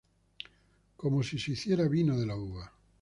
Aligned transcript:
Como 0.97 1.21
si 1.21 1.37
se 1.37 1.51
hiciera 1.51 1.87
vino 1.87 2.17
de 2.17 2.25
la 2.25 2.35
uva. 2.35 2.73